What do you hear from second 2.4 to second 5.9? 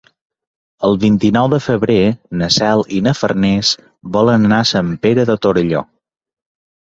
Cel i na Farners volen anar a Sant Pere de Torelló.